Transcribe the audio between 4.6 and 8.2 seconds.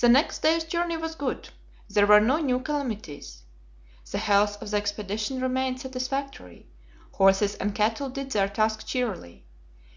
of the expedition remained satisfactory; horses and cattle